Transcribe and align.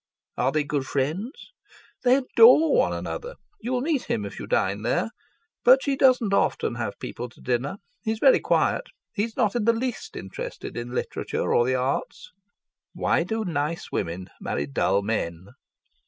"Are 0.35 0.51
they 0.51 0.63
good 0.63 0.87
friends?" 0.87 1.51
"They 2.03 2.15
adore 2.15 2.75
one 2.75 2.91
another. 2.91 3.35
You'll 3.59 3.81
meet 3.81 4.05
him 4.05 4.25
if 4.25 4.39
you 4.39 4.47
dine 4.47 4.81
there. 4.81 5.11
But 5.63 5.83
she 5.83 5.95
doesn't 5.95 6.33
often 6.33 6.73
have 6.73 6.97
people 6.97 7.29
to 7.29 7.39
dinner. 7.39 7.77
He's 8.01 8.17
very 8.17 8.39
quiet. 8.39 8.87
He's 9.13 9.37
not 9.37 9.55
in 9.55 9.65
the 9.65 9.73
least 9.73 10.15
interested 10.15 10.75
in 10.75 10.95
literature 10.95 11.53
or 11.53 11.67
the 11.67 11.75
arts." 11.75 12.31
"Why 12.93 13.21
do 13.21 13.45
nice 13.45 13.91
women 13.91 14.31
marry 14.39 14.65
dull 14.65 15.03
men?" 15.03 15.49